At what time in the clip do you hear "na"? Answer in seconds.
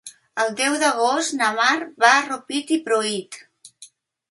1.41-1.51